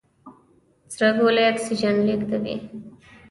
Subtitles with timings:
[0.93, 2.55] سره ګولۍ اکسیجن لېږدوي.